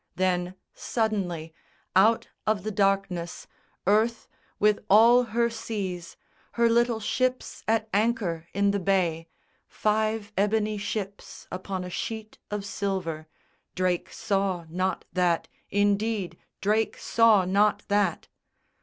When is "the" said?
2.63-2.71, 8.71-8.79